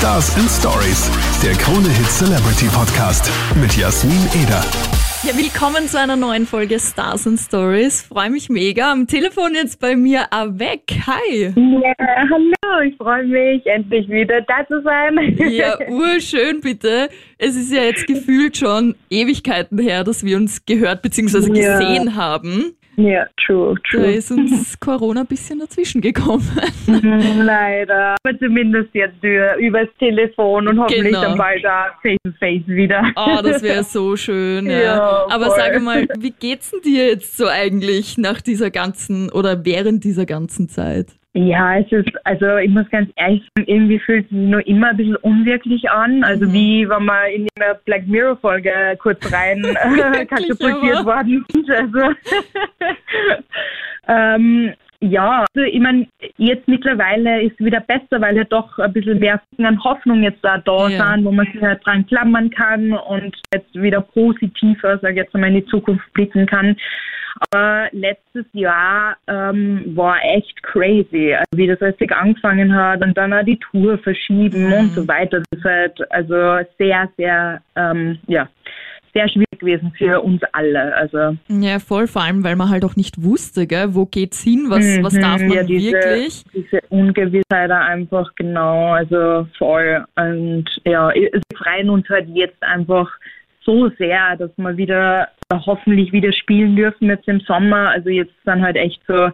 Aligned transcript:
Stars 0.00 0.34
and 0.36 0.48
Stories, 0.48 1.10
der 1.44 1.52
Krone 1.52 1.86
Hit 1.90 2.06
Celebrity 2.06 2.68
Podcast 2.74 3.30
mit 3.60 3.76
Jasmin 3.76 4.16
Eder. 4.42 4.64
Ja, 5.22 5.36
willkommen 5.36 5.88
zu 5.88 5.98
einer 6.00 6.16
neuen 6.16 6.46
Folge 6.46 6.80
Stars 6.80 7.26
and 7.26 7.38
Stories. 7.38 8.00
Freue 8.00 8.30
mich 8.30 8.48
mega. 8.48 8.92
Am 8.92 9.06
Telefon 9.06 9.54
jetzt 9.54 9.78
bei 9.78 9.96
mir 9.96 10.32
Avec. 10.32 10.90
Hi. 11.06 11.52
Ja, 11.54 11.92
hallo, 12.30 12.80
ich 12.88 12.96
freue 12.96 13.26
mich, 13.26 13.66
endlich 13.66 14.08
wieder 14.08 14.40
da 14.40 14.66
zu 14.66 14.80
sein. 14.82 15.36
Ja, 15.50 15.76
urschön 15.90 16.62
bitte. 16.62 17.10
Es 17.36 17.54
ist 17.54 17.70
ja 17.70 17.82
jetzt 17.82 18.06
gefühlt 18.06 18.56
schon 18.56 18.94
Ewigkeiten 19.10 19.78
her, 19.78 20.02
dass 20.02 20.24
wir 20.24 20.38
uns 20.38 20.64
gehört 20.64 21.02
bzw. 21.02 21.40
Ja. 21.60 21.78
gesehen 21.78 22.16
haben. 22.16 22.74
Ja, 23.02 23.26
true, 23.46 23.74
Da 23.92 23.98
true. 23.98 24.12
ist 24.12 24.30
uns 24.30 24.78
Corona 24.80 25.20
ein 25.20 25.26
bisschen 25.26 25.58
dazwischen 25.60 26.00
gekommen. 26.00 26.46
Mhm, 26.86 27.42
Leider. 27.42 28.16
Aber 28.22 28.38
zumindest 28.38 28.88
jetzt 28.94 29.22
über, 29.22 29.56
übers 29.58 29.88
Telefon 29.98 30.68
und 30.68 30.78
hoffentlich 30.80 31.04
Genau. 31.06 31.22
dann 31.22 31.38
bald 31.38 31.64
da 31.64 31.86
face 32.02 32.18
to 32.24 32.32
face 32.38 32.66
wieder. 32.66 33.02
Oh, 33.16 33.38
das 33.42 33.62
wäre 33.62 33.84
so 33.84 34.16
schön. 34.16 34.66
Ja. 34.66 34.80
Ja, 34.80 35.26
Aber 35.30 35.46
voll. 35.46 35.56
sag 35.56 35.82
mal, 35.82 36.06
wie 36.18 36.32
geht's 36.32 36.70
denn 36.72 36.80
dir 36.82 37.06
jetzt 37.08 37.36
so 37.36 37.46
eigentlich 37.46 38.18
nach 38.18 38.40
dieser 38.40 38.70
ganzen 38.70 39.30
oder 39.30 39.64
während 39.64 40.04
dieser 40.04 40.26
ganzen 40.26 40.68
Zeit? 40.68 41.06
Ja, 41.32 41.78
es 41.78 41.90
ist, 41.92 42.10
also 42.24 42.56
ich 42.56 42.70
muss 42.70 42.90
ganz 42.90 43.08
ehrlich 43.14 43.40
sagen, 43.56 43.68
irgendwie 43.68 44.00
fühlt 44.00 44.24
es 44.24 44.30
sich 44.30 44.38
nur 44.38 44.66
immer 44.66 44.88
ein 44.88 44.96
bisschen 44.96 45.16
unwirklich 45.16 45.88
an. 45.88 46.24
Also 46.24 46.46
Mhm. 46.46 46.52
wie 46.52 46.88
wenn 46.88 47.04
man 47.04 47.30
in 47.30 47.46
eine 47.60 47.78
Black 47.84 48.06
Mirror 48.08 48.36
Folge 48.38 48.72
kurz 48.98 49.32
rein 49.32 49.64
äh, 49.64 50.26
katapultiert 50.26 51.04
worden 51.04 51.44
ist. 51.54 51.70
Also 51.70 52.00
ähm, 54.08 54.72
ja, 55.00 55.44
also 55.54 55.66
ich 55.66 55.80
meine, 55.80 56.06
jetzt 56.36 56.68
mittlerweile 56.68 57.42
ist 57.42 57.54
es 57.58 57.64
wieder 57.64 57.80
besser, 57.80 58.20
weil 58.20 58.36
ja 58.36 58.44
doch 58.44 58.78
ein 58.78 58.92
bisschen 58.92 59.18
mehr 59.18 59.40
an 59.58 59.82
Hoffnung 59.82 60.22
jetzt 60.22 60.44
da, 60.44 60.58
da 60.58 60.88
Ja. 60.88 61.12
sind, 61.14 61.24
wo 61.24 61.32
man 61.32 61.46
sich 61.52 61.62
halt 61.62 61.84
dran 61.84 62.06
klammern 62.06 62.50
kann 62.50 62.92
und 62.92 63.34
jetzt 63.54 63.74
wieder 63.74 64.02
positiver, 64.02 64.98
sag 64.98 65.12
ich 65.12 65.16
jetzt 65.16 65.34
mal, 65.34 65.48
in 65.48 65.54
die 65.54 65.66
Zukunft 65.66 66.12
blicken 66.12 66.46
kann. 66.46 66.76
Aber 67.52 67.88
letztes 67.92 68.44
Jahr 68.52 69.16
ähm, 69.26 69.96
war 69.96 70.16
echt 70.22 70.62
crazy, 70.62 71.32
also 71.32 71.46
wie 71.56 71.66
das 71.68 71.80
richtig 71.80 72.12
angefangen 72.12 72.74
hat 72.74 73.02
und 73.02 73.16
dann 73.16 73.32
auch 73.32 73.44
die 73.44 73.58
Tour 73.58 73.96
verschieben 73.98 74.66
Mhm. 74.66 74.72
und 74.72 74.94
so 74.94 75.08
weiter. 75.08 75.38
Das 75.50 75.58
ist 75.58 75.64
halt 75.64 76.12
also 76.12 76.58
sehr, 76.78 77.08
sehr, 77.16 77.62
ähm, 77.76 78.18
ja, 78.26 78.48
sehr 79.12 79.28
schwierig 79.28 79.58
gewesen 79.58 79.92
für 79.96 80.20
uns 80.20 80.40
alle. 80.52 80.94
Also 80.94 81.36
Ja, 81.48 81.78
voll, 81.78 82.06
vor 82.06 82.22
allem, 82.22 82.44
weil 82.44 82.56
man 82.56 82.70
halt 82.70 82.84
auch 82.84 82.96
nicht 82.96 83.22
wusste, 83.22 83.66
gell? 83.66 83.94
wo 83.94 84.06
geht's 84.06 84.42
hin, 84.42 84.66
was, 84.68 85.02
was 85.02 85.14
Mhm, 85.14 85.20
darf 85.20 85.42
man 85.42 85.52
ja, 85.52 85.62
diese, 85.62 85.92
wirklich. 85.92 86.42
Diese 86.54 86.80
Ungewissheit 86.88 87.70
einfach 87.70 88.34
genau, 88.36 88.92
also 88.92 89.46
voll. 89.58 90.04
Und 90.16 90.64
ja, 90.84 91.10
wir 91.14 91.30
freuen 91.56 91.90
uns 91.90 92.08
halt 92.08 92.28
jetzt 92.34 92.62
einfach 92.62 93.10
so 93.64 93.90
sehr, 93.98 94.36
dass 94.36 94.50
wir 94.56 94.76
wieder 94.76 95.28
hoffentlich 95.52 96.12
wieder 96.12 96.32
spielen 96.32 96.76
dürfen 96.76 97.08
jetzt 97.08 97.28
im 97.28 97.40
Sommer. 97.40 97.90
Also 97.90 98.08
jetzt 98.08 98.32
sind 98.44 98.62
halt 98.62 98.76
echt 98.76 99.00
so 99.06 99.30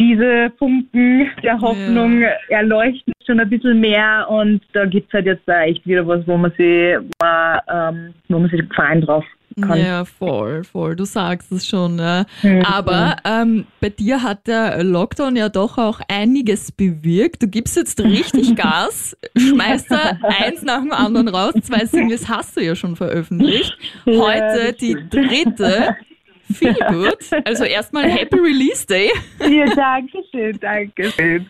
diese 0.00 0.50
Funken 0.58 1.30
der 1.42 1.60
Hoffnung 1.60 2.22
erleuchten 2.48 3.12
schon 3.26 3.38
ein 3.38 3.50
bisschen 3.50 3.80
mehr 3.80 4.26
und 4.28 4.62
da 4.72 4.86
gibt's 4.86 5.12
halt 5.12 5.26
jetzt 5.26 5.42
da 5.46 5.62
echt 5.62 5.86
wieder 5.86 6.06
was, 6.06 6.26
wo 6.26 6.36
man 6.36 6.50
sich, 6.52 6.96
wo 6.98 7.10
man, 7.20 7.60
ähm, 7.68 8.14
wo 8.28 8.38
man 8.38 8.50
sich 8.50 8.62
freuen 8.74 9.02
drauf 9.02 9.24
kann. 9.60 9.78
Ja, 9.78 10.04
voll, 10.04 10.64
voll. 10.64 10.96
Du 10.96 11.04
sagst 11.04 11.52
es 11.52 11.68
schon. 11.68 11.98
Ja. 11.98 12.24
Mhm. 12.42 12.62
Aber 12.62 13.16
ähm, 13.24 13.66
bei 13.80 13.90
dir 13.90 14.22
hat 14.22 14.46
der 14.46 14.82
Lockdown 14.82 15.36
ja 15.36 15.48
doch 15.48 15.76
auch 15.76 16.00
einiges 16.08 16.72
bewirkt. 16.72 17.42
Du 17.42 17.48
gibst 17.48 17.76
jetzt 17.76 18.02
richtig 18.02 18.56
Gas, 18.56 19.16
schmeißt 19.36 19.90
da 19.90 20.18
eins 20.22 20.62
nach 20.62 20.80
dem 20.80 20.92
anderen 20.92 21.28
raus. 21.28 21.52
Zwei 21.62 21.84
Singles 21.84 22.28
hast 22.28 22.56
du 22.56 22.64
ja 22.64 22.74
schon 22.74 22.96
veröffentlicht. 22.96 23.76
Heute 24.06 24.66
Ja, 24.66 24.72
die 24.72 24.96
dritte. 25.10 25.96
Viel 26.52 26.74
gut. 26.88 27.18
Also 27.44 27.64
erstmal 27.64 28.08
Happy 28.10 28.38
Release 28.38 28.86
Day. 28.86 29.10
Ja, 29.40 29.66
danke 29.74 30.18
schön, 30.30 30.58
danke 30.60 31.10
schön. 31.12 31.46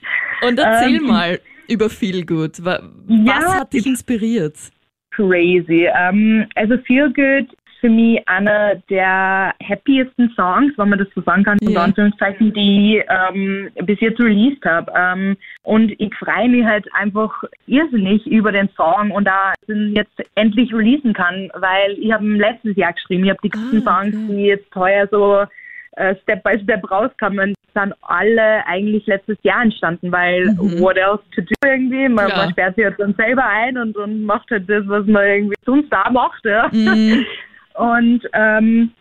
Und 0.47 0.59
erzähl 0.59 0.97
Ähm, 0.97 1.07
mal 1.07 1.41
über 1.69 1.89
Feel 1.91 2.25
Good. 2.25 2.65
Wa- 2.65 2.81
Ja, 3.09 3.41
Was 3.43 3.55
hat 3.61 3.73
dich 3.73 3.87
inspiriert? 3.87 4.57
crazy. 5.13 5.87
Ähm, 5.95 6.47
also 6.55 6.79
Feel 6.87 7.13
Good 7.13 7.55
für 7.81 7.89
mich 7.89 8.27
einer 8.29 8.77
der 8.91 9.55
happiesten 9.67 10.31
Songs, 10.37 10.73
wenn 10.77 10.91
man 10.91 10.99
das 10.99 11.09
so 11.15 11.23
sagen 11.23 11.45
kann, 11.45 11.59
in 11.61 11.71
Ja. 11.71 11.83
Anführungszeichen, 11.85 12.53
die 12.53 12.99
ich 12.99 13.05
ähm, 13.09 13.71
bis 13.87 14.01
jetzt 14.01 14.21
released 14.21 14.65
habe. 14.65 14.93
Ähm, 14.95 15.37
und 15.63 15.93
ich 15.99 16.15
freue 16.15 16.49
mich 16.49 16.65
halt 16.65 16.87
einfach 16.95 17.33
irrsinnig 17.67 18.27
über 18.27 18.53
den 18.53 18.69
Song 18.77 19.11
und 19.11 19.25
da 19.25 19.55
den 19.69 19.95
jetzt 19.97 20.13
endlich 20.35 20.73
releasen 20.73 21.13
kann, 21.15 21.51
weil 21.55 21.93
ich 21.99 22.13
habe 22.13 22.25
ihn 22.25 22.37
letztes 22.37 22.77
Jahr 22.77 22.93
geschrieben. 22.93 23.25
Ich 23.25 23.31
habe 23.31 23.41
die 23.43 23.51
ganzen 23.51 23.87
Ah, 23.89 24.03
Songs, 24.03 24.15
okay. 24.15 24.37
die 24.37 24.43
jetzt 24.47 24.75
heuer 24.75 25.09
so 25.11 25.45
äh, 25.97 26.15
Step 26.23 26.43
by 26.45 26.59
Step 26.63 26.89
rauskamen, 26.91 27.55
sind 27.75 27.95
alle 28.03 28.67
eigentlich 28.67 29.07
letztes 29.07 29.39
Jahr 29.43 29.63
entstanden, 29.63 30.11
weil 30.11 30.47
Mhm. 30.47 30.81
what 30.81 30.97
else 30.97 31.23
to 31.35 31.41
do 31.41 31.55
irgendwie? 31.65 32.09
Man, 32.09 32.27
Klar. 32.27 32.39
man 32.45 32.51
sperrt 32.51 32.75
sich 32.77 32.85
halt 32.85 32.99
dann 32.99 33.15
selber 33.15 33.45
ein 33.47 33.79
und, 33.79 33.97
und 33.97 34.25
macht 34.25 34.51
halt 34.51 34.69
das, 34.69 34.83
was 34.89 35.07
man 35.07 35.25
irgendwie 35.25 35.55
sonst 35.65 35.89
da 35.93 36.11
macht. 36.11 36.45
Ja. 36.45 36.69
Mhm. 36.73 37.25
Und 37.75 38.23
ähm, 38.33 38.93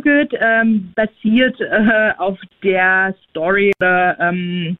Good 0.00 0.34
ähm, 0.40 0.92
basiert 0.94 1.60
äh, 1.60 2.12
auf 2.18 2.38
der 2.62 3.14
Story 3.30 3.72
oder 3.80 4.18
ähm, 4.20 4.76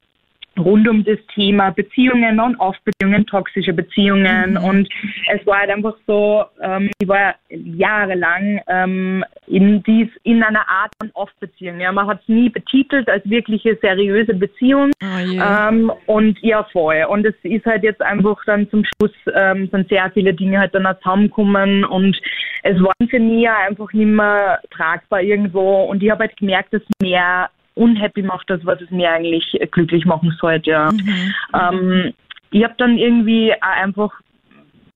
rund 0.59 0.89
um 0.89 1.05
das 1.05 1.19
Thema 1.35 1.71
Beziehungen 1.71 2.41
und 2.41 2.57
Off-Beziehungen, 2.57 3.27
toxische 3.27 3.73
Beziehungen. 3.73 4.53
Mhm. 4.53 4.65
Und 4.65 4.89
es 5.33 5.47
war 5.47 5.61
halt 5.61 5.71
einfach 5.71 5.95
so, 6.07 6.45
ähm, 6.63 6.91
ich 7.01 7.09
war 7.09 7.35
jahrelang 7.49 8.61
ähm, 8.69 9.25
in, 9.47 9.83
dies, 9.83 10.09
in 10.23 10.43
einer 10.43 10.69
Art 10.69 10.93
von 11.01 11.11
Off-Beziehung. 11.15 11.81
Ja, 11.81 11.93
man 11.93 12.07
hat 12.07 12.21
es 12.23 12.29
nie 12.29 12.49
betitelt 12.49 13.09
als 13.09 13.29
wirkliche 13.29 13.79
seriöse 13.81 14.35
Beziehung. 14.35 14.91
Oh 15.03 15.19
je. 15.19 15.41
Ähm, 15.41 15.93
und 16.07 16.39
ja, 16.43 16.65
voll. 16.73 17.05
Und 17.09 17.27
es 17.27 17.35
ist 17.43 17.67
halt 17.67 17.83
jetzt 17.83 18.03
einfach 18.03 18.37
dann 18.47 18.69
zum 18.71 18.85
Schluss 18.85 19.15
ähm, 19.35 19.69
sind 19.71 19.89
sehr 19.89 20.11
viele 20.13 20.35
Dinge 20.35 20.59
halt 20.59 20.75
dann 20.75 20.87
auch 20.87 20.99
zusammengekommen 20.99 21.85
und 21.85 22.19
es 22.63 22.77
waren 22.81 23.09
für 23.09 23.21
mich 23.21 23.43
ja 23.43 23.57
einfach 23.69 23.93
nicht 23.93 24.07
mehr 24.07 24.61
tragbar 24.71 25.23
irgendwo 25.23 25.85
und 25.85 26.03
ich 26.03 26.11
habe 26.11 26.25
halt 26.25 26.37
gemerkt, 26.37 26.73
dass 26.73 26.83
mehr 27.01 27.51
unhappy 27.79 28.23
macht, 28.23 28.51
als 28.51 28.65
was 28.67 28.81
es 28.81 28.91
mir 28.91 29.11
eigentlich 29.11 29.59
glücklich 29.71 30.05
machen 30.05 30.35
sollte, 30.41 30.71
ja. 30.71 30.91
Mhm. 30.93 31.35
Ähm, 31.55 32.15
ich 32.51 32.65
habe 32.65 32.75
dann 32.79 32.99
irgendwie 32.99 33.53
einfach 33.61 34.13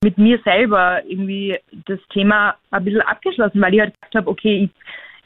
mit 0.03 0.19
mir 0.19 0.38
selber 0.44 1.03
irgendwie 1.06 1.59
das 1.87 2.00
Thema 2.12 2.56
ein 2.71 2.84
bisschen 2.84 3.03
abgeschlossen, 3.03 3.60
weil 3.60 3.75
ich 3.75 3.81
halt 3.81 3.94
gesagt 3.94 4.15
habe, 4.16 4.31
okay, 4.31 4.69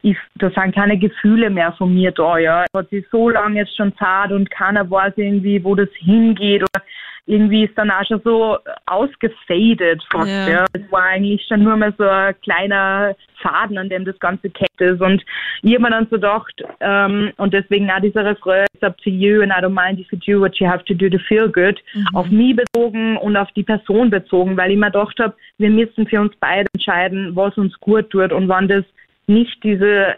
ich, 0.03 0.11
ich, 0.11 0.17
da 0.37 0.51
sind 0.51 0.75
keine 0.75 0.99
Gefühle 0.99 1.51
mehr 1.51 1.73
von 1.73 1.95
mir 1.95 2.13
da, 2.13 2.39
ja. 2.39 2.65
Es 2.65 2.79
hat 2.79 2.91
sich 2.91 3.07
so 3.11 3.31
lange 3.31 3.61
jetzt 3.61 3.77
schon 3.77 3.97
zart 3.97 4.33
und 4.33 4.51
keiner 4.51 4.89
weiß 4.89 5.15
irgendwie, 5.17 5.65
wo 5.65 5.75
das 5.75 5.89
hingeht 5.95 6.63
oder 6.63 6.85
irgendwie 7.27 7.65
ist 7.65 7.77
dann 7.77 7.91
auch 7.91 8.05
schon 8.07 8.21
so 8.25 8.57
ausgefadet 8.87 10.03
fast, 10.11 10.29
Ja. 10.29 10.49
ja. 10.49 10.65
Es 10.73 10.93
war 10.93 11.03
eigentlich 11.03 11.45
schon 11.47 11.63
nur 11.65 11.77
mal 11.77 11.93
so 11.99 12.05
ein 12.05 12.35
kleiner 12.43 13.15
Faden, 13.43 13.79
an 13.79 13.89
dem 13.89 14.05
das 14.05 14.19
Ganze 14.19 14.49
keckt 14.51 14.81
ist 14.81 15.01
und 15.01 15.23
ich 15.63 15.73
habe 15.75 15.83
mir 15.83 15.91
dann 15.91 16.05
so 16.05 16.17
gedacht, 16.17 16.55
ähm, 16.81 17.33
und 17.37 17.53
deswegen 17.53 17.91
auch 17.91 18.01
dieser 18.01 18.25
Refrain, 18.25 18.67
it's 18.73 18.83
up 18.83 18.97
to 18.99 19.11
you 19.11 19.43
and 19.43 19.53
I 19.53 19.57
don't 19.61 19.71
mind 19.71 19.99
if 20.01 20.07
you 20.13 20.19
do 20.25 20.41
what 20.41 20.57
you 20.59 20.67
have 20.69 20.85
to 20.85 20.95
do 20.95 21.09
to 21.09 21.19
feel 21.19 21.49
good, 21.49 21.83
Mhm. 21.95 22.07
auf 22.15 22.29
mich 22.31 22.57
bezogen 22.57 23.17
und 23.19 23.37
auf 23.37 23.51
die 23.53 23.63
Person 23.65 24.11
bezogen, 24.11 24.57
weil 24.57 24.71
ich 24.71 24.77
mir 24.79 24.87
gedacht 24.87 25.19
habe, 25.19 25.35
wir 25.59 25.71
müssen 25.71 26.07
für 26.07 26.21
uns 26.21 26.33
beide 26.41 26.69
entscheiden, 26.75 27.35
was 27.35 27.57
uns 27.59 27.79
gut 27.81 28.09
tut 28.11 28.33
und 28.33 28.49
wann 28.49 28.69
das 28.69 28.85
nicht 29.27 29.63
diese 29.65 30.07
äh, 30.07 30.17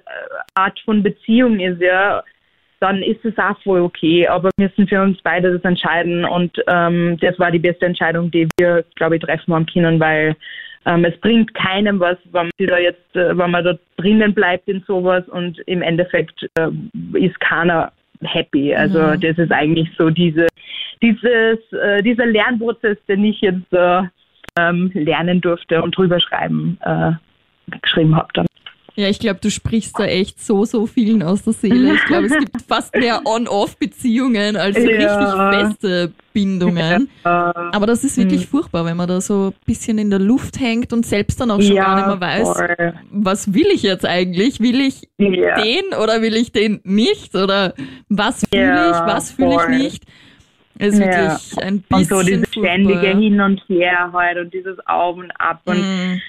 Art 0.55 0.79
von 0.85 1.03
Beziehung 1.03 1.59
ist, 1.61 1.81
ja, 1.81 2.23
dann 2.81 3.03
ist 3.03 3.25
es 3.25 3.37
auch 3.39 3.61
voll 3.62 3.81
okay. 3.81 4.27
Aber 4.28 4.50
wir 4.56 4.69
müssen 4.69 4.89
für 4.89 5.03
uns 5.03 5.19
beide 5.22 5.53
das 5.53 5.65
entscheiden 5.65 6.25
und 6.25 6.56
ähm, 6.69 7.19
das 7.21 7.39
war 7.39 7.50
die 7.50 7.59
beste 7.59 7.87
Entscheidung, 7.87 8.30
die 8.30 8.48
wir, 8.59 8.84
glaube 8.95 9.16
ich, 9.16 9.22
treffen 9.22 9.54
haben 9.54 9.66
können, 9.66 9.98
weil 10.01 10.36
ähm, 10.86 11.04
es 11.04 11.16
bringt 11.21 11.53
keinem 11.54 12.01
was, 12.01 12.16
wenn 12.33 12.47
man 12.47 12.69
da 12.69 12.78
jetzt, 12.78 13.16
äh, 13.16 13.36
wenn 13.36 13.51
man 13.51 13.65
da 13.65 13.75
drinnen 13.97 14.33
bleibt 14.33 14.69
in 14.69 14.83
sowas 14.86 15.28
und 15.28 15.59
im 15.66 15.83
Endeffekt 15.83 16.48
äh, 16.59 16.71
ist 17.19 17.39
keiner 17.41 17.92
happy. 18.22 18.75
Also 18.75 18.98
Mhm. 19.01 19.21
das 19.21 19.39
ist 19.39 19.53
eigentlich 19.53 19.89
so 19.97 20.10
diese, 20.10 20.47
dieses, 21.03 21.59
äh, 21.72 22.03
dieser 22.03 22.27
Lernprozess, 22.27 22.97
den 23.07 23.25
ich 23.25 23.41
jetzt 23.41 23.72
äh, 23.72 24.03
ähm, 24.59 24.91
lernen 24.95 25.41
durfte 25.41 25.83
und 25.83 25.97
drüber 25.97 26.21
schreiben, 26.21 26.78
äh, 26.83 27.13
geschrieben 27.83 28.16
habe 28.16 28.28
dann. 28.34 28.47
Ja, 28.98 29.09
ich 29.09 29.21
glaube, 29.21 29.39
du 29.41 29.48
sprichst 29.48 29.97
da 29.97 30.06
echt 30.06 30.45
so, 30.45 30.65
so 30.65 30.86
vielen 30.86 31.22
aus 31.22 31.45
der 31.45 31.53
Seele. 31.53 31.95
Ich 31.95 32.04
glaube, 32.06 32.27
es 32.27 32.36
gibt 32.36 32.62
fast 32.66 32.92
mehr 32.97 33.21
On-Off-Beziehungen 33.24 34.56
als 34.56 34.77
Ja. 34.77 34.83
richtig 34.91 35.28
feste 35.78 36.12
Bindungen. 36.33 37.09
Äh, 37.24 37.28
Aber 37.28 37.86
das 37.86 38.03
ist 38.03 38.16
wirklich 38.16 38.41
Mhm. 38.41 38.47
furchtbar, 38.48 38.84
wenn 38.84 38.97
man 38.97 39.06
da 39.06 39.21
so 39.21 39.53
ein 39.56 39.65
bisschen 39.65 39.98
in 39.98 40.10
der 40.10 40.18
Luft 40.18 40.59
hängt 40.59 40.92
und 40.92 41.06
selbst 41.06 41.41
dann 41.41 41.53
auch 41.53 41.62
schon 41.62 41.77
gar 41.77 41.95
nicht 41.95 42.06
mehr 42.09 42.21
weiß, 42.21 42.48
voll. 42.48 42.95
was 43.12 43.54
will 43.54 43.68
ich 43.72 43.84
jetzt 43.84 44.04
eigentlich? 44.04 44.59
Will 44.59 44.80
ich 44.80 45.03
Ja. 45.18 45.54
den 45.62 45.84
oder 46.03 46.21
will 46.21 46.34
ich 46.34 46.51
den 46.51 46.80
nicht? 46.83 47.36
Oder 47.36 47.74
was 48.09 48.44
fühle 48.53 48.65
Ja, 48.65 48.91
ich, 48.91 48.97
was 49.15 49.30
fühle 49.30 49.54
ich 49.62 49.68
nicht? 49.68 50.04
Es 50.80 50.94
ist 50.94 51.01
wirklich 51.01 51.65
ein 51.65 51.83
bisschen 51.83 51.97
Und 51.98 52.04
so 52.09 52.22
dieses 52.24 52.48
ständige 52.51 53.06
ja. 53.12 53.16
Hin 53.16 53.41
und 53.41 53.62
Her 53.68 54.10
halt 54.12 54.39
und 54.39 54.53
dieses 54.53 54.77
Auf 54.89 55.16
und 55.18 55.30
Ab 55.39 55.60
und 55.66 55.78
Mm. 55.83 56.21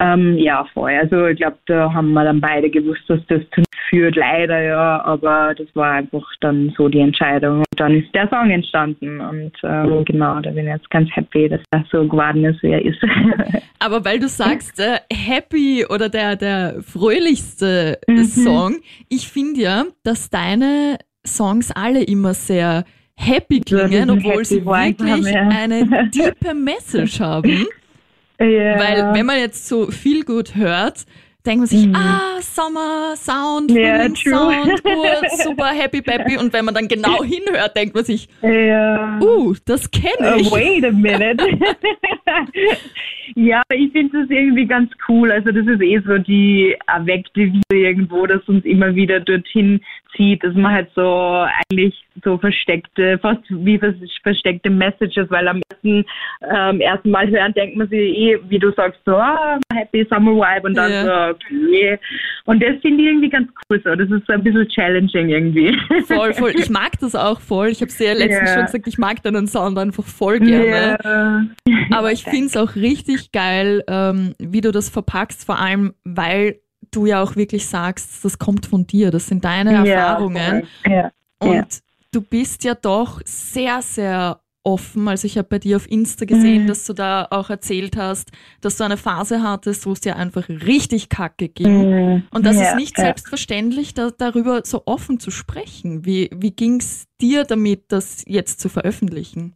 Ähm, 0.00 0.36
ja, 0.38 0.64
voll. 0.72 0.92
Also 0.92 1.26
ich 1.26 1.38
glaube, 1.38 1.58
da 1.66 1.92
haben 1.92 2.12
wir 2.12 2.24
dann 2.24 2.40
beide 2.40 2.70
gewusst, 2.70 3.02
dass 3.08 3.20
das 3.28 3.40
zu 3.54 3.62
führt, 3.88 4.16
leider 4.16 4.60
ja, 4.62 5.02
aber 5.04 5.54
das 5.56 5.66
war 5.74 5.92
einfach 5.92 6.24
dann 6.40 6.72
so 6.76 6.88
die 6.88 7.00
Entscheidung. 7.00 7.58
Und 7.58 7.80
dann 7.80 7.94
ist 7.94 8.14
der 8.14 8.28
Song 8.28 8.50
entstanden 8.50 9.20
und 9.20 9.52
ähm, 9.62 10.04
genau, 10.04 10.40
da 10.40 10.50
bin 10.50 10.66
ich 10.66 10.72
jetzt 10.72 10.90
ganz 10.90 11.08
happy, 11.14 11.48
dass 11.48 11.60
er 11.70 11.84
so 11.90 12.06
geworden 12.06 12.44
ist, 12.44 12.62
wie 12.62 12.72
er 12.72 12.84
ist. 12.84 12.98
Aber 13.78 14.04
weil 14.04 14.18
du 14.18 14.28
sagst, 14.28 14.80
äh, 14.80 14.98
happy 15.12 15.86
oder 15.88 16.08
der, 16.08 16.36
der 16.36 16.82
fröhlichste 16.82 17.98
Mhm. 18.06 18.24
Song, 18.24 18.76
ich 19.08 19.28
finde 19.28 19.60
ja, 19.60 19.84
dass 20.02 20.30
deine 20.30 20.98
Songs 21.26 21.70
alle 21.70 22.02
immer 22.02 22.34
sehr 22.34 22.84
happy 23.16 23.60
klingen, 23.60 24.10
obwohl 24.10 24.32
Happy 24.32 24.44
sie 24.44 24.64
wirklich 24.64 25.10
haben, 25.10 25.26
ja. 25.26 25.48
eine 25.48 26.10
tiefe 26.10 26.54
Message 26.54 27.20
haben. 27.20 27.66
Ja. 28.40 28.78
Weil 28.78 29.14
wenn 29.14 29.26
man 29.26 29.38
jetzt 29.38 29.68
so 29.68 29.90
viel 29.90 30.24
gut 30.24 30.54
hört, 30.54 31.06
denkt 31.48 31.58
man 31.60 31.66
sich, 31.66 31.86
Mhm. 31.86 31.94
ah, 31.96 32.40
Sommer, 32.40 33.16
Sound, 33.16 33.70
true. 33.70 34.14
Sound, 34.16 34.82
gut, 34.84 35.30
super, 35.44 35.66
happy, 35.68 36.02
peppy. 36.02 36.36
Und 36.38 36.52
wenn 36.52 36.64
man 36.64 36.74
dann 36.74 36.86
genau 36.88 37.22
hinhört, 37.24 37.76
denkt 37.76 37.94
man 37.94 38.04
sich, 38.04 38.28
ja. 38.42 39.18
uh, 39.20 39.54
das 39.64 39.90
kenne 39.90 40.34
Uh, 40.36 40.40
ich. 40.40 40.50
wait 40.52 40.84
a 40.84 40.90
minute. 40.92 41.36
ja, 43.34 43.62
ich 43.72 43.92
finde 43.92 44.20
das 44.20 44.30
irgendwie 44.30 44.66
ganz 44.66 44.90
cool. 45.08 45.30
Also 45.30 45.50
das 45.52 45.66
ist 45.66 45.80
eh 45.82 46.00
so 46.06 46.18
die 46.18 46.76
erweckte 46.86 47.40
Liebe 47.44 47.62
irgendwo, 47.76 48.26
das 48.26 48.42
uns 48.48 48.64
immer 48.64 48.94
wieder 48.94 49.20
dorthin 49.20 49.80
zieht, 50.16 50.42
dass 50.42 50.54
man 50.54 50.72
halt 50.72 50.88
so 50.94 51.46
eigentlich 51.70 51.94
so 52.24 52.36
versteckte, 52.38 53.18
fast 53.18 53.42
wie 53.50 53.78
vers- 53.78 53.94
versteckte 54.22 54.70
Messages, 54.70 55.30
weil 55.30 55.46
am 55.46 55.60
ersten, 55.70 56.04
ähm, 56.50 56.80
ersten 56.80 57.10
Mal 57.10 57.28
hören 57.28 57.52
denkt 57.54 57.76
man 57.76 57.88
sich 57.88 57.98
eh, 58.00 58.38
wie 58.48 58.58
du 58.58 58.72
sagst, 58.72 59.00
so 59.04 59.14
ah, 59.16 59.58
Happy 59.72 60.04
Summer 60.10 60.32
Vibe 60.32 60.66
und 60.66 60.74
dann 60.76 60.90
Ja. 60.90 61.04
so, 61.32 61.37
okay. 61.46 61.98
Und 62.44 62.62
das 62.62 62.80
finde 62.80 63.02
ich 63.02 63.08
irgendwie 63.08 63.28
ganz 63.28 63.48
cool 63.70 63.80
so. 63.84 63.94
Das 63.94 64.10
ist 64.10 64.26
so 64.26 64.32
ein 64.32 64.42
bisschen 64.42 64.68
challenging 64.68 65.28
irgendwie. 65.28 65.76
Voll, 66.06 66.32
voll. 66.34 66.52
Ich 66.56 66.70
mag 66.70 66.98
das 67.00 67.14
auch 67.14 67.40
voll. 67.40 67.68
Ich 67.68 67.80
habe 67.80 67.90
es 67.90 67.98
ja 67.98 68.12
letztens 68.12 68.48
Ja. 68.50 68.54
schon 68.54 68.66
gesagt, 68.66 68.86
ich 68.86 68.98
mag 68.98 69.22
deinen 69.22 69.46
Sound 69.46 69.78
einfach 69.78 70.04
voll 70.04 70.40
gerne. 70.40 70.98
Ja. 71.04 71.46
Aber 71.96 72.12
ich 72.12 72.24
finde 72.30 72.46
es 72.46 72.56
auch 72.56 72.74
richtig 72.74 73.32
geil, 73.32 73.82
ähm, 73.88 74.34
wie 74.38 74.60
du 74.60 74.72
das 74.72 74.88
verpackst, 74.88 75.44
vor 75.44 75.58
allem 75.60 75.94
weil 76.04 76.60
du 76.90 77.04
ja 77.06 77.22
auch 77.22 77.36
wirklich 77.36 77.66
sagst, 77.66 78.24
das 78.24 78.38
kommt 78.38 78.64
von 78.66 78.86
dir, 78.86 79.10
das 79.10 79.26
sind 79.26 79.44
deine 79.44 79.74
Erfahrungen. 79.74 80.66
voll. 80.84 80.92
Ja. 80.92 81.10
Und 81.40 81.66
du 82.12 82.22
bist 82.22 82.64
ja 82.64 82.74
doch 82.74 83.20
sehr, 83.24 83.82
sehr 83.82 84.40
offen. 84.68 85.08
Also 85.08 85.26
ich 85.26 85.38
habe 85.38 85.48
bei 85.48 85.58
dir 85.58 85.76
auf 85.76 85.90
Insta 85.90 86.26
gesehen, 86.26 86.64
Mhm. 86.64 86.66
dass 86.66 86.84
du 86.86 86.92
da 86.92 87.26
auch 87.30 87.48
erzählt 87.48 87.96
hast, 87.96 88.30
dass 88.60 88.76
du 88.76 88.84
eine 88.84 88.98
Phase 88.98 89.42
hattest, 89.42 89.86
wo 89.86 89.92
es 89.92 90.00
dir 90.00 90.16
einfach 90.16 90.48
richtig 90.48 91.08
kacke 91.08 91.48
ging. 91.48 91.90
Mhm. 92.16 92.22
Und 92.30 92.44
das 92.44 92.56
Ja, 92.56 92.62
ist 92.68 92.76
nicht 92.76 92.98
ja. 92.98 93.04
selbstverständlich, 93.04 93.94
da, 93.94 94.10
darüber 94.16 94.60
so 94.64 94.82
offen 94.84 95.18
zu 95.18 95.30
sprechen. 95.30 96.04
Wie, 96.04 96.28
wie 96.34 96.50
ging 96.50 96.76
es 96.80 97.06
dir 97.20 97.44
damit, 97.44 97.84
das 97.88 98.24
jetzt 98.26 98.60
zu 98.60 98.68
veröffentlichen? 98.68 99.54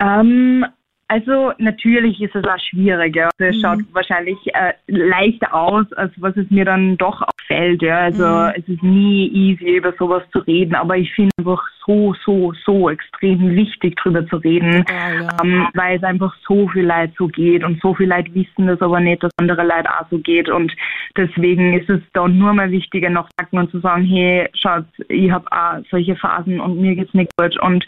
Ähm, 0.00 0.66
also 1.08 1.52
natürlich 1.58 2.20
ist 2.20 2.34
es 2.34 2.44
auch 2.44 2.58
schwieriger. 2.70 3.28
Es 3.38 3.56
Mhm. 3.56 3.60
schaut 3.60 3.78
wahrscheinlich 3.92 4.38
äh, 4.54 4.72
leichter 4.86 5.54
aus, 5.54 5.86
als 5.92 6.12
was 6.16 6.36
es 6.36 6.50
mir 6.50 6.64
dann 6.64 6.96
doch 6.96 7.22
auffällt. 7.52 7.82
Ja. 7.82 7.98
Also 7.98 8.24
Mhm. 8.24 8.52
es 8.56 8.68
ist 8.68 8.82
nie 8.82 9.28
easy, 9.28 9.76
über 9.76 9.92
sowas 9.98 10.22
zu 10.32 10.40
reden, 10.40 10.74
aber 10.74 10.96
ich 10.96 11.12
finde 11.12 11.30
einfach 11.38 11.62
so, 11.84 12.14
so, 12.24 12.52
so 12.64 12.90
extrem 12.90 13.56
wichtig, 13.56 13.96
drüber 13.96 14.24
zu 14.28 14.36
reden. 14.36 14.84
Total, 14.84 15.20
ja. 15.20 15.36
Ähm, 15.42 15.68
weil 15.74 15.96
es 15.96 16.04
einfach 16.04 16.34
so 16.46 16.68
viel 16.68 16.84
Leid 16.84 17.12
so 17.18 17.26
geht 17.26 17.64
und 17.64 17.80
so 17.82 17.94
viel 17.94 18.06
Leid 18.06 18.32
wissen 18.34 18.66
das 18.66 18.80
aber 18.80 19.00
nicht, 19.00 19.22
dass 19.22 19.32
andere 19.38 19.64
Leid 19.64 19.88
auch 19.88 20.06
so 20.10 20.18
geht 20.18 20.48
und 20.48 20.72
deswegen 21.16 21.72
ist 21.72 21.90
es 21.90 22.00
da 22.12 22.28
nur 22.28 22.52
mal 22.52 22.70
wichtiger 22.70 23.10
noch 23.10 23.28
zu 23.28 23.32
sagen 23.40 23.58
und 23.58 23.70
zu 23.70 23.80
sagen, 23.80 24.04
hey, 24.04 24.48
schaut, 24.54 24.84
ich 25.08 25.30
habe 25.30 25.46
auch 25.50 25.82
solche 25.90 26.14
Phasen 26.16 26.60
und 26.60 26.80
mir 26.80 26.94
geht's 26.94 27.14
nicht 27.14 27.32
gut 27.36 27.60
und 27.60 27.84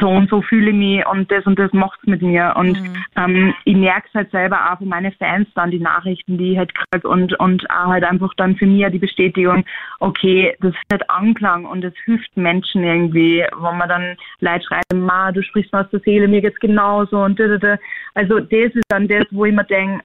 so 0.00 0.08
und 0.08 0.28
so 0.28 0.42
fühle 0.42 0.70
ich 0.70 0.76
mich 0.76 1.06
und 1.06 1.30
das 1.30 1.46
und 1.46 1.58
das 1.58 1.72
macht's 1.72 2.06
mit 2.06 2.20
mir 2.22 2.54
und 2.56 2.78
Mhm. 2.80 3.04
ähm, 3.16 3.54
ich 3.64 3.76
merke 3.76 4.06
es 4.08 4.14
halt 4.14 4.30
selber 4.30 4.70
auch 4.70 4.78
von 4.78 4.88
meinen 4.88 5.12
Fans 5.12 5.48
dann, 5.54 5.70
die 5.70 5.80
Nachrichten, 5.80 6.38
die 6.38 6.52
ich 6.52 6.58
halt 6.58 6.72
krieg 6.74 7.04
und, 7.04 7.38
und 7.40 7.68
auch 7.70 7.88
halt 7.88 8.04
einfach 8.04 8.32
dann 8.36 8.56
für 8.56 8.66
mich 8.66 8.86
die 8.90 8.98
Bestätigung, 9.00 9.64
okay, 9.98 10.56
das 10.60 10.74
hat 10.92 11.08
Anklang 11.10 11.64
und 11.64 11.84
es 11.84 11.94
hilft 12.04 12.36
Menschen 12.36 12.84
irgendwie, 12.84 13.44
wenn 13.52 13.78
man 13.78 13.88
dann 13.88 14.16
Leute 14.40 14.64
schreibt, 14.64 14.94
Ma, 14.94 15.32
du 15.32 15.42
sprichst 15.42 15.72
mir 15.72 15.80
aus 15.80 15.90
der 15.90 16.00
Seele, 16.00 16.28
mir 16.28 16.40
geht's 16.40 16.60
genauso 16.60 17.18
und 17.18 17.38
da, 17.40 17.48
da, 17.48 17.58
da. 17.58 17.76
Also 18.14 18.40
das 18.40 18.74
ist 18.74 18.84
dann 18.88 19.08
das, 19.08 19.24
wo 19.30 19.44
ich 19.44 19.54
mir 19.54 19.64
denke, 19.64 20.04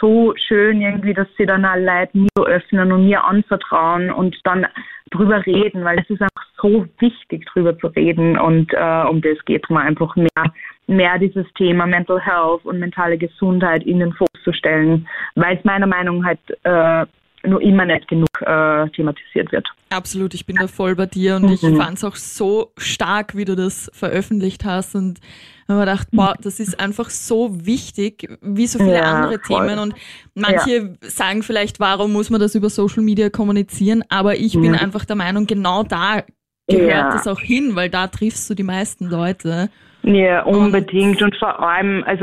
so 0.00 0.34
schön 0.36 0.80
irgendwie, 0.80 1.14
dass 1.14 1.28
sie 1.36 1.46
dann 1.46 1.64
auch 1.64 1.76
Leute 1.76 2.16
mir 2.16 2.46
öffnen 2.46 2.92
und 2.92 3.06
mir 3.06 3.24
anvertrauen 3.24 4.10
und 4.10 4.36
dann 4.44 4.66
drüber 5.10 5.44
reden, 5.44 5.84
weil 5.84 5.98
es 5.98 6.10
ist 6.10 6.22
einfach 6.22 6.46
so 6.60 6.86
wichtig, 6.98 7.46
drüber 7.46 7.78
zu 7.78 7.88
reden 7.88 8.38
und 8.38 8.72
äh, 8.72 9.04
um 9.08 9.20
das 9.20 9.44
geht 9.44 9.68
mir 9.70 9.80
einfach 9.80 10.16
mehr, 10.16 10.52
mehr 10.86 11.18
dieses 11.18 11.46
Thema 11.54 11.86
Mental 11.86 12.20
Health 12.20 12.64
und 12.64 12.78
mentale 12.78 13.18
Gesundheit 13.18 13.84
in 13.84 14.00
den 14.00 14.12
Fokus 14.12 14.42
zu 14.42 14.52
stellen, 14.52 15.06
weil 15.34 15.56
es 15.56 15.64
meiner 15.64 15.86
Meinung 15.86 16.20
nach 16.20 16.28
halt 16.28 17.06
äh, 17.08 17.10
nur 17.46 17.60
immer 17.62 17.84
nicht 17.84 18.08
genug 18.08 18.28
äh, 18.40 18.88
thematisiert 18.90 19.52
wird. 19.52 19.66
Absolut, 19.90 20.34
ich 20.34 20.46
bin 20.46 20.56
da 20.56 20.66
voll 20.66 20.96
bei 20.96 21.06
dir 21.06 21.36
und 21.36 21.50
ich 21.50 21.62
Mhm. 21.62 21.76
fand 21.76 21.98
es 21.98 22.04
auch 22.04 22.16
so 22.16 22.72
stark, 22.76 23.36
wie 23.36 23.44
du 23.44 23.54
das 23.54 23.90
veröffentlicht 23.94 24.64
hast 24.64 24.94
und 24.94 25.20
habe 25.68 25.78
mir 25.80 25.84
gedacht, 25.86 26.08
boah, 26.12 26.34
das 26.42 26.58
ist 26.60 26.78
einfach 26.80 27.08
so 27.10 27.64
wichtig, 27.66 28.28
wie 28.42 28.66
so 28.66 28.78
viele 28.78 28.96
Ja, 28.96 29.02
andere 29.02 29.38
voll. 29.40 29.66
Themen 29.66 29.78
und 29.78 29.94
manche 30.34 30.96
sagen 31.02 31.42
vielleicht, 31.42 31.78
warum 31.80 32.12
muss 32.12 32.30
man 32.30 32.40
das 32.40 32.54
über 32.54 32.68
Social 32.70 33.02
Media 33.02 33.30
kommunizieren, 33.30 34.02
aber 34.08 34.36
ich 34.36 34.54
bin 34.54 34.74
Ja. 34.74 34.80
einfach 34.80 35.04
der 35.04 35.16
Meinung, 35.16 35.46
genau 35.46 35.82
da 35.82 36.22
gehört 36.68 36.88
Ja. 36.88 37.10
das 37.12 37.26
auch 37.28 37.40
hin, 37.40 37.76
weil 37.76 37.88
da 37.88 38.08
triffst 38.08 38.50
du 38.50 38.54
die 38.54 38.64
meisten 38.64 39.06
Leute. 39.08 39.70
Ja, 40.02 40.42
unbedingt. 40.42 41.22
Und 41.22 41.36
vor 41.36 41.60
allem, 41.60 42.02
also 42.04 42.20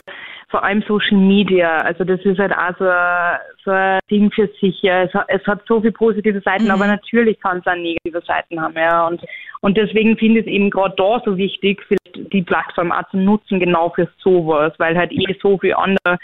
vor 0.54 0.64
allem 0.64 0.84
Social 0.88 1.18
Media, 1.18 1.78
also 1.78 2.04
das 2.04 2.20
ist 2.22 2.38
halt 2.38 2.54
auch 2.54 2.78
so, 2.78 2.86
ein- 2.88 3.38
so 3.66 3.72
ein 3.72 3.98
Ding 4.12 4.30
für 4.32 4.48
sich. 4.62 4.80
Ja. 4.84 5.02
Es, 5.02 5.12
hat, 5.16 5.26
es 5.30 5.44
hat 5.48 5.62
so 5.68 5.82
viele 5.82 5.94
positive 5.94 6.42
Seiten, 6.42 6.66
Mhm. 6.66 6.72
aber 6.72 6.86
natürlich 6.86 7.40
kann 7.40 7.58
es 7.58 7.66
auch 7.66 7.74
negative 7.76 8.22
Seiten 8.22 8.62
haben. 8.62 8.76
Ja. 8.76 9.08
Und, 9.08 9.20
und 9.62 9.76
deswegen 9.78 10.16
finde 10.16 10.42
ich 10.42 10.46
es 10.46 10.52
eben 10.54 10.70
gerade 10.70 10.94
da 10.96 11.20
so 11.26 11.36
wichtig, 11.38 11.82
vielleicht 11.88 12.32
die 12.32 12.44
Plattform 12.44 12.92
auch 12.92 13.10
zu 13.10 13.18
nutzen, 13.18 13.60
genau 13.60 13.90
für 13.90 14.08
sowas, 14.20 14.74
weil 14.78 14.96
halt 14.96 15.12
eh 15.12 15.36
so 15.42 15.58
viel 15.58 15.74
andere 15.74 16.20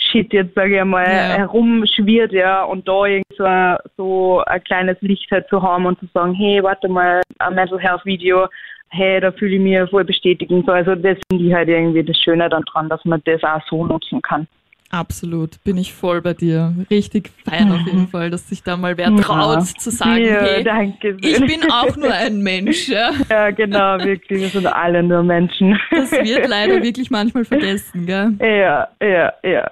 Shit 0.00 0.32
jetzt, 0.32 0.54
sage 0.56 0.74
ich 0.74 0.80
einmal, 0.80 1.04
Ja. 1.06 1.36
herumschwirrt, 1.38 2.32
ja, 2.32 2.64
und 2.64 2.88
da 2.88 3.04
irgendwie 3.06 3.36
so, 3.36 3.44
ein- 3.44 3.76
so 3.96 4.42
ein 4.44 4.62
kleines 4.64 4.96
Licht 5.02 5.30
halt 5.30 5.48
zu 5.48 5.62
haben 5.62 5.86
und 5.86 6.00
zu 6.00 6.06
sagen, 6.14 6.34
hey, 6.34 6.62
warte 6.64 6.88
mal, 6.88 7.20
ein 7.38 7.54
Mental 7.54 7.78
Health 7.78 8.04
Video, 8.04 8.48
hey, 8.90 9.20
da 9.20 9.32
fühle 9.32 9.56
ich 9.56 9.60
mich 9.60 9.90
voll 9.90 10.04
bestätigen. 10.04 10.62
So, 10.64 10.72
also 10.72 10.94
das 10.94 11.18
finde 11.30 11.44
ich 11.44 11.52
halt 11.52 11.68
irgendwie 11.68 12.02
das 12.02 12.16
Schöne 12.18 12.48
dann 12.48 12.62
dran, 12.62 12.88
dass 12.88 13.04
man 13.04 13.22
das 13.24 13.42
auch 13.44 13.60
so 13.68 13.86
nutzen 13.86 14.22
kann. 14.22 14.46
Absolut, 14.90 15.62
bin 15.64 15.76
ich 15.76 15.92
voll 15.92 16.22
bei 16.22 16.32
dir. 16.32 16.74
Richtig 16.90 17.30
fein 17.44 17.70
auf 17.70 17.80
jeden 17.84 18.08
Fall, 18.08 18.30
dass 18.30 18.48
sich 18.48 18.62
da 18.62 18.78
mal 18.78 18.96
wer 18.96 19.14
traut 19.16 19.66
zu 19.78 19.90
sagen, 19.90 20.24
ja, 20.24 20.40
hey, 20.40 20.64
danke 20.64 21.14
ich 21.20 21.40
bin 21.40 21.70
auch 21.70 21.94
nur 21.96 22.10
ein 22.10 22.42
Mensch. 22.42 22.88
Ja. 22.88 23.10
Ja, 23.28 23.50
genau, 23.50 23.98
wirklich. 23.98 24.40
Wir 24.40 24.48
sind 24.48 24.66
alle 24.66 25.02
nur 25.02 25.22
Menschen. 25.22 25.78
Das 25.90 26.10
wird 26.10 26.48
leider 26.48 26.82
wirklich 26.82 27.10
manchmal 27.10 27.44
vergessen, 27.44 28.06
gell? 28.06 28.32
Ja, 28.40 28.88
ja, 29.02 29.32
ja. 29.42 29.70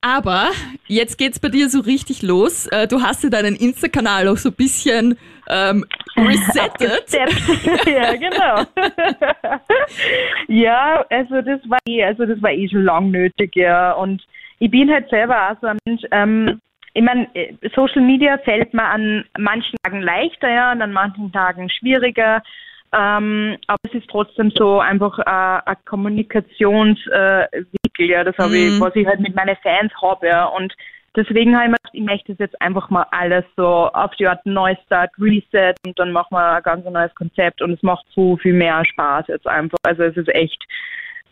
Aber 0.00 0.50
jetzt 0.86 1.16
geht's 1.18 1.38
bei 1.38 1.48
dir 1.48 1.68
so 1.68 1.80
richtig 1.80 2.22
los. 2.22 2.66
Äh, 2.66 2.88
Du 2.88 3.02
hast 3.02 3.22
ja 3.22 3.30
deinen 3.30 3.54
Insta-Kanal 3.54 4.28
auch 4.28 4.36
so 4.36 4.48
ein 4.48 4.54
bisschen 4.54 5.16
ähm, 5.48 5.84
resettet. 6.16 7.06
ja, 7.86 8.12
genau. 8.16 8.64
ja, 10.48 11.04
also 11.10 11.42
das 11.42 11.60
war 11.68 11.78
eh, 11.86 12.04
also 12.04 12.26
das 12.26 12.42
war 12.42 12.50
eh 12.50 12.68
schon 12.68 12.84
lang 12.84 13.10
nötig, 13.10 13.54
ja. 13.56 13.92
Und 13.92 14.22
ich 14.58 14.70
bin 14.70 14.90
halt 14.90 15.08
selber 15.10 15.50
auch 15.50 15.56
so 15.60 15.66
ein 15.66 15.78
Mensch, 15.86 16.02
ähm, 16.10 16.60
ich 16.94 17.02
meine, 17.02 17.28
Social 17.74 18.00
Media 18.00 18.38
fällt 18.38 18.72
mir 18.72 18.84
an 18.84 19.24
manchen 19.38 19.76
Tagen 19.82 20.00
leichter, 20.00 20.48
ja, 20.48 20.72
und 20.72 20.80
an 20.80 20.92
manchen 20.92 21.30
Tagen 21.30 21.68
schwieriger. 21.68 22.42
Ähm, 22.92 23.58
aber 23.66 23.78
es 23.82 23.94
ist 23.94 24.08
trotzdem 24.08 24.50
so 24.56 24.80
einfach 24.80 25.18
äh, 25.18 25.60
ein 25.70 25.76
Kommunikationswinkel, 25.84 27.60
äh, 27.98 28.06
ja, 28.06 28.24
das 28.24 28.38
habe 28.38 28.56
ich, 28.56 28.72
Mhm. 28.72 28.80
was 28.80 28.96
ich 28.96 29.06
halt 29.06 29.20
mit 29.20 29.34
meinen 29.34 29.56
Fans 29.62 29.92
habe, 30.00 30.26
ja. 30.26 30.46
Und 30.46 30.72
deswegen 31.16 31.56
habe 31.56 31.64
ich 31.64 31.70
mir 31.70 31.76
gedacht, 31.76 31.94
ich 31.94 32.04
möchte 32.04 32.32
das 32.32 32.38
jetzt 32.38 32.60
einfach 32.60 32.90
mal 32.90 33.06
alles 33.10 33.44
so 33.56 33.66
auf 33.66 34.14
die 34.16 34.26
Art 34.26 34.44
Neustart, 34.44 35.10
Reset 35.18 35.74
und 35.86 35.98
dann 35.98 36.12
machen 36.12 36.34
wir 36.36 36.56
ein 36.56 36.62
ganz 36.62 36.84
neues 36.84 37.14
Konzept 37.14 37.62
und 37.62 37.72
es 37.72 37.82
macht 37.82 38.06
so 38.14 38.36
viel 38.36 38.52
mehr 38.52 38.84
Spaß 38.84 39.26
jetzt 39.28 39.46
einfach. 39.46 39.78
Also 39.82 40.02
es 40.04 40.16
ist 40.16 40.28
echt 40.28 40.62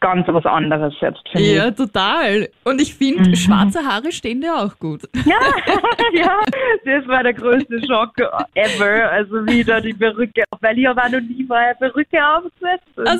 ganz 0.04 0.26
was 0.28 0.44
anderes 0.44 0.92
jetzt, 1.00 1.23
Ja, 1.32 1.70
total. 1.70 2.49
Und 2.64 2.78
ich 2.80 2.94
finde, 2.94 3.30
Mhm. 3.30 3.37
schwarze 3.37 3.80
Haare 3.87 4.12
stehen 4.12 4.40
dir 4.42 4.54
auch 4.54 4.78
gut. 4.78 5.00
Ja, 5.25 5.38
ja, 6.12 6.40
das 6.84 7.08
war 7.08 7.23
der 7.23 7.32
größte 7.32 7.80
Schock 7.87 8.12
ever. 8.54 9.11
Also 9.11 9.46
wieder 9.46 9.80
die 9.80 9.94
Perücke, 9.94 10.44
weil 10.61 10.78
ich 10.78 10.87
auch 10.88 10.94
noch 10.94 11.08
nie 11.20 11.44
mal 11.49 11.64
eine 11.64 11.75
Perücke 11.76 12.18
aufgesetzt. 12.23 12.84
Ach 13.06 13.18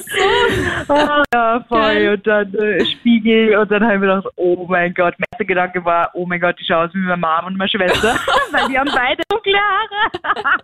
so. 0.87 0.93
Ah, 0.93 1.23
ja, 1.33 1.65
voll. 1.69 1.81
Geil. 1.81 2.13
Und 2.15 2.27
dann 2.27 2.55
äh, 2.55 2.85
Spiegel 2.85 3.57
und 3.57 3.71
dann 3.71 3.83
habe 3.83 3.95
ich 3.95 4.01
mir 4.01 4.07
gedacht, 4.09 4.27
oh 4.37 4.67
mein 4.69 4.93
Gott. 4.93 5.15
Mein 5.19 5.25
erster 5.33 5.45
Gedanke 5.47 5.85
war, 5.85 6.11
oh 6.13 6.27
mein 6.27 6.41
Gott, 6.41 6.57
ich 6.61 6.67
schaue 6.67 6.85
aus 6.87 6.91
wie 6.95 6.99
meine 6.99 7.17
Mom 7.17 7.47
und 7.47 7.57
meine 7.57 7.71
Schwester, 7.71 8.17
weil 8.53 8.69
die 8.69 8.79
haben 8.79 8.91
beide 8.95 9.23
dunkle 9.31 9.57
Haare. 9.59 10.61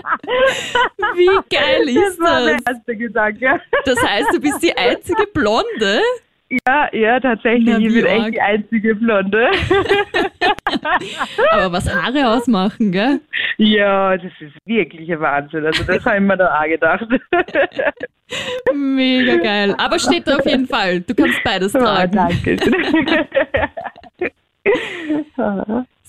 Wie 1.17 1.27
geil 1.55 1.87
Das 1.87 2.12
ist 2.12 2.21
war 2.21 2.41
mein 2.45 2.61
das? 2.65 2.75
erster 2.77 2.95
Gedanke. 2.95 3.61
Das 3.85 4.03
heißt, 4.03 4.35
du 4.35 4.41
bist 4.41 4.62
die 4.62 4.77
einzige 4.77 5.27
Blonde? 5.33 6.00
Ja, 6.50 6.88
ja, 6.92 7.21
tatsächlich. 7.21 7.66
Na, 7.66 7.78
ich 7.78 7.95
bin 7.95 8.07
arg. 8.07 8.19
echt 8.19 8.35
die 8.35 8.40
einzige 8.40 8.95
Blonde. 8.97 9.50
Aber 11.52 11.73
was 11.73 11.95
Haare 11.95 12.28
ausmachen, 12.28 12.90
gell? 12.90 13.21
ja, 13.59 14.16
das 14.16 14.33
ist 14.40 14.57
wirklich 14.64 15.12
ein 15.12 15.21
Wahnsinn. 15.21 15.66
Also 15.66 15.85
das 15.85 16.04
habe 16.04 16.16
ich 16.16 16.23
mir 16.23 16.37
da 16.37 16.61
auch 16.61 16.66
gedacht. 16.66 17.07
Mega 18.75 19.37
geil. 19.37 19.76
Aber 19.78 20.00
steht 20.00 20.26
da 20.26 20.38
auf 20.38 20.47
jeden 20.47 20.66
Fall. 20.66 21.00
Du 21.00 21.14
kannst 21.14 21.40
beides 21.45 21.75
oh, 21.75 21.78
tragen. 21.85 22.16
danke. 22.16 22.57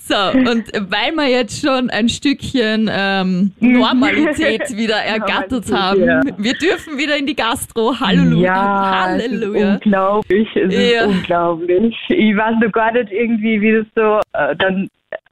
So, 0.03 0.15
und 0.15 0.65
weil 0.89 1.11
wir 1.15 1.27
jetzt 1.29 1.61
schon 1.65 1.89
ein 1.89 2.09
Stückchen 2.09 2.89
ähm, 2.91 3.51
Normalität 3.59 4.69
wieder 4.77 4.95
ergattert 4.95 5.71
haben, 5.71 6.03
ja. 6.03 6.21
wir 6.37 6.53
dürfen 6.53 6.97
wieder 6.97 7.17
in 7.17 7.27
die 7.27 7.35
Gastro. 7.35 7.97
Halleluja. 7.99 8.41
Ja, 8.53 9.15
es 9.15 9.23
ist 9.23 9.29
Halleluja. 9.31 9.73
unglaublich. 9.75 10.47
Es 10.55 10.73
Ja. 10.73 11.01
ist 11.01 11.07
unglaublich. 11.07 11.95
Ich 12.09 12.35
weiß 12.35 12.55
noch 12.61 12.71
gar 12.71 12.91
nicht 12.93 13.11
irgendwie, 13.11 13.61
wie 13.61 13.71
das 13.73 13.85
so 13.95 14.19
äh, 14.33 14.55
dann 14.55 14.87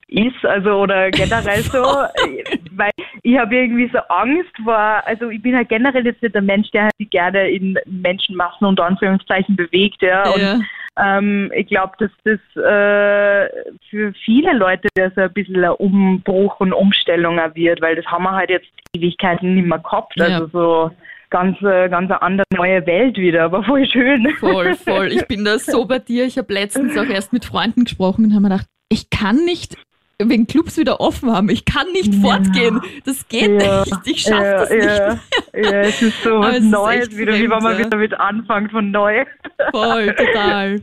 ist, 0.07 0.43
also 0.43 0.71
oder 0.81 1.11
generell 1.11 1.61
so, 1.61 1.83
äh, 1.83 2.43
weil 2.71 2.91
ich 3.23 3.37
habe 3.37 3.55
irgendwie 3.55 3.89
so 3.93 3.99
Angst 4.09 4.51
vor, 4.63 4.75
also 5.05 5.29
ich 5.29 5.41
bin 5.41 5.55
halt 5.55 5.69
generell 5.69 6.05
jetzt 6.05 6.21
nicht 6.23 6.33
der 6.33 6.41
Mensch, 6.41 6.69
der 6.71 6.83
halt 6.83 6.93
sich 6.97 7.09
gerne 7.09 7.49
in 7.49 7.77
Menschenmassen 7.85 8.65
unter 8.65 8.85
Anführungszeichen 8.85 9.55
bewegt, 9.55 10.01
ja, 10.01 10.29
und 10.31 10.41
Ja. 10.41 10.59
Ähm, 11.01 11.51
ich 11.55 11.67
glaube, 11.67 11.93
dass 11.99 12.11
das 12.23 12.39
äh, 12.55 13.49
für 13.89 14.13
viele 14.25 14.53
Leute 14.53 14.87
das 14.95 15.15
ein 15.17 15.31
bisschen 15.33 15.63
ein 15.63 15.71
Umbruch 15.71 16.59
und 16.59 16.73
Umstellung 16.73 17.37
wird, 17.53 17.81
weil 17.81 17.95
das 17.95 18.05
haben 18.05 18.23
wir 18.23 18.31
halt 18.35 18.49
jetzt 18.49 18.67
Ewigkeiten 18.95 19.55
nicht 19.55 19.67
mehr 19.67 19.79
gehabt. 19.79 20.13
Ja. 20.17 20.25
Also 20.25 20.47
so 20.47 20.91
ganz, 21.29 21.57
äh, 21.61 21.89
ganz 21.89 22.09
eine 22.11 22.21
andere 22.21 22.45
neue 22.55 22.85
Welt 22.85 23.17
wieder, 23.17 23.43
aber 23.43 23.63
voll 23.63 23.85
schön. 23.87 24.27
Voll, 24.39 24.73
voll. 24.85 25.07
Ich 25.11 25.27
bin 25.27 25.45
da 25.45 25.59
so 25.59 25.85
bei 25.85 25.99
dir. 25.99 26.25
Ich 26.25 26.37
habe 26.37 26.53
letztens 26.53 26.97
auch 26.97 27.05
erst 27.05 27.33
mit 27.33 27.45
Freunden 27.45 27.83
gesprochen 27.85 28.25
und 28.25 28.31
habe 28.31 28.41
mir 28.41 28.49
gedacht, 28.49 28.67
ich 28.89 29.09
kann 29.09 29.45
nicht 29.45 29.75
wegen 30.21 30.47
Clubs 30.47 30.77
wieder 30.77 30.99
offen 30.99 31.31
haben. 31.31 31.49
Ich 31.49 31.63
kann 31.63 31.89
nicht 31.93 32.13
Ja. 32.13 32.21
fortgehen. 32.21 32.81
Das 33.05 33.27
geht 33.29 33.61
Ja. 33.61 33.81
nicht. 33.85 33.95
Ich 34.05 34.21
schaffe 34.21 34.43
ja, 34.43 34.59
das 34.59 34.69
nicht. 34.69 34.83
ja. 34.85 35.19
ja, 35.63 35.79
es 35.81 36.01
ist 36.01 36.23
so 36.23 36.39
was 36.39 36.59
Neues 36.61 37.17
wieder, 37.17 37.33
wie 37.33 37.49
wenn 37.49 37.63
man 37.63 37.73
ja. 37.77 37.85
wieder 37.85 37.97
mit 37.97 38.19
anfängt 38.19 38.71
von 38.71 38.91
neu. 38.91 39.25
Voll, 39.71 40.13
total. 40.15 40.79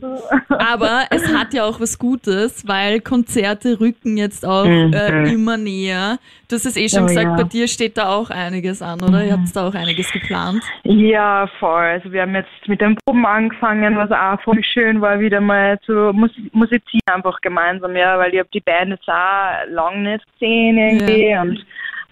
Aber 0.49 1.03
es 1.09 1.33
hat 1.33 1.53
ja 1.53 1.63
auch 1.65 1.79
was 1.79 1.97
Gutes, 1.99 2.67
weil 2.67 2.99
Konzerte 2.99 3.79
rücken 3.79 4.17
jetzt 4.17 4.45
auch 4.45 4.65
Mhm. 4.65 4.93
äh, 4.93 5.31
immer 5.33 5.57
näher. 5.57 6.17
Du 6.49 6.55
hast 6.55 6.65
es 6.65 6.77
eh 6.77 6.87
schon 6.87 7.03
Oh, 7.03 7.07
gesagt, 7.07 7.25
ja. 7.25 7.31
Mhm. 7.33 7.37
bei 7.37 7.43
dir 7.43 7.67
steht 7.67 7.97
da 7.97 8.09
auch 8.09 8.29
einiges 8.29 8.81
an, 8.81 9.01
oder? 9.01 9.23
Ihr 9.23 9.33
habt 9.33 9.53
da 9.53 9.67
auch 9.67 9.73
einiges 9.75 10.11
geplant. 10.11 10.63
Ja, 10.83 11.47
voll. 11.59 11.83
Also 11.83 12.11
wir 12.11 12.21
haben 12.21 12.35
jetzt 12.35 12.49
mit 12.67 12.79
den 12.79 12.95
Proben 13.05 13.25
angefangen, 13.25 13.97
was 13.97 14.11
auch 14.11 14.41
voll 14.43 14.63
schön 14.63 15.01
war, 15.01 15.19
wieder 15.19 15.41
mal 15.41 15.77
zu 15.81 16.11
mus 16.13 16.31
musizieren 16.53 17.01
einfach 17.07 17.39
gemeinsam, 17.41 17.95
ja, 17.95 18.17
weil 18.17 18.33
ich 18.33 18.39
habe 18.39 18.49
die 18.53 18.59
Band 18.61 18.91
jetzt 18.91 19.07
auch 19.09 19.67
lang 19.69 20.03
nicht 20.03 20.23
gesehen 20.33 20.77
irgendwie 20.77 21.35
und 21.37 21.65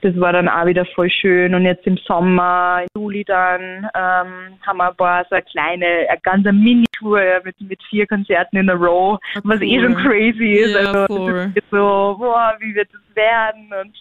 das 0.05 0.19
war 0.19 0.33
dann 0.33 0.47
auch 0.47 0.67
wieder 0.67 0.85
voll 0.93 1.09
schön 1.09 1.55
und 1.55 1.63
jetzt 1.63 1.87
im 1.87 1.97
Sommer, 1.97 2.81
im 2.83 3.01
Juli 3.01 3.23
dann, 3.23 3.89
ähm, 3.95 4.59
haben 4.61 4.77
wir 4.77 4.89
ein 4.89 4.95
paar 4.95 5.25
so 5.29 5.35
eine 5.35 5.43
kleine, 5.45 5.85
eine 6.07 6.19
ganze 6.21 6.53
Mini-Tour 6.53 7.19
mit, 7.43 7.59
mit 7.59 7.81
vier 7.89 8.05
Konzerten 8.05 8.57
in 8.57 8.69
a 8.69 8.73
row, 8.73 9.17
Ah, 9.35 9.41
was 9.43 9.61
eh 9.61 9.79
cool. 9.79 9.83
schon 9.83 9.95
crazy 9.95 10.51
ist. 10.53 10.75
Ja, 10.75 10.91
also 10.91 11.29
das 11.31 11.47
ist 11.55 11.69
so, 11.71 12.15
boah, 12.19 12.53
wie 12.59 12.75
wird 12.75 12.87
es 12.93 12.99
werden 13.15 13.69
und 13.81 13.93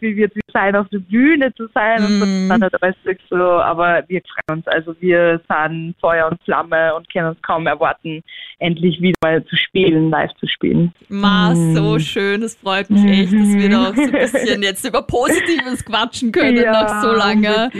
wie 0.00 0.16
wird 0.16 0.32
es 0.34 0.42
sein, 0.52 0.74
auf 0.76 0.88
der 0.88 0.98
Bühne 0.98 1.52
zu 1.54 1.66
sein 1.74 1.98
und 2.04 2.18
so. 2.20 2.26
Mhm. 2.26 2.48
Das 2.48 2.56
ist 2.58 2.62
halt 2.62 2.82
alles 2.82 3.18
so, 3.30 3.36
aber 3.36 4.02
wir 4.08 4.20
freuen 4.22 4.58
uns. 4.58 4.66
Also 4.68 4.94
wir 5.00 5.40
sind 5.48 5.94
Feuer 6.00 6.28
und 6.30 6.42
Flamme 6.44 6.94
und 6.94 7.10
können 7.12 7.28
uns 7.28 7.42
kaum 7.42 7.66
erwarten, 7.66 8.22
endlich 8.58 9.00
wieder 9.00 9.16
mal 9.22 9.44
zu 9.44 9.56
spielen, 9.56 10.10
live 10.10 10.32
zu 10.40 10.46
spielen. 10.46 10.92
Ma, 11.08 11.54
Mhm. 11.54 11.74
so 11.74 11.98
schön. 11.98 12.40
Das 12.40 12.54
freut 12.56 12.90
mich 12.90 13.04
echt, 13.04 13.32
dass 13.32 13.54
wir 13.54 13.68
da 13.70 13.88
auch 13.88 13.94
so 13.94 14.02
ein 14.02 14.12
bisschen 14.12 14.62
jetzt 14.62 14.86
über 14.86 15.02
Positives 15.02 15.84
quatschen 15.84 16.32
können 16.32 16.62
nach 16.72 17.02
so 17.02 17.12
langer. 17.12 17.70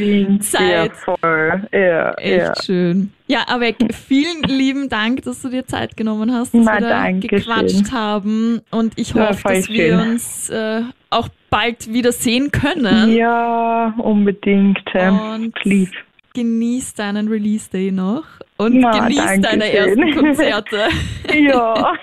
Zeit. 0.40 0.92
Ja, 0.92 1.16
voll. 1.16 1.62
Ja, 1.72 2.12
Echt 2.14 2.38
ja. 2.46 2.52
schön. 2.64 3.12
Ja, 3.33 3.45
Avec, 3.49 3.77
vielen 3.95 4.43
lieben 4.43 4.91
Dank, 4.91 5.23
dass 5.23 5.41
du 5.41 5.49
dir 5.49 5.65
Zeit 5.67 5.97
genommen 5.97 6.35
hast, 6.35 6.53
dass 6.53 6.65
Na, 6.67 6.75
wir 6.75 6.81
da 6.89 7.11
gequatscht 7.12 7.87
schön. 7.87 7.93
haben. 7.93 8.61
Und 8.71 8.93
ich 8.97 9.15
Ja, 9.15 9.31
hoffe, 9.31 9.49
dass 9.49 9.71
wir 9.71 9.99
schön. 9.99 10.11
uns 10.11 10.51
äh, 10.51 10.83
auch 11.09 11.29
bald 11.49 11.91
wieder 11.91 12.12
sehen 12.12 12.51
können. 12.53 13.15
Ja, 13.17 13.95
unbedingt. 13.97 14.83
Und 14.95 15.55
Lieb. 15.65 15.89
genieß 16.35 16.93
deinen 16.93 17.29
Release 17.29 17.71
Day 17.71 17.91
noch 17.91 18.25
und 18.59 18.79
Na, 18.81 18.99
genieß 18.99 19.41
deine 19.41 19.65
schön. 19.65 19.75
ersten 20.03 20.15
Konzerte. 20.15 20.89
Ja. 21.35 21.95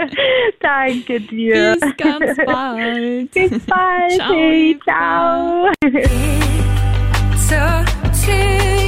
Danke 0.60 1.20
dir. 1.20 1.76
Bis 1.78 1.96
ganz 1.98 2.36
bald. 2.46 3.30
Bis 3.32 3.50
bald. 3.66 4.12
Ciao, 4.12 4.32
Hey, 4.32 4.78
ciao. 7.36 8.87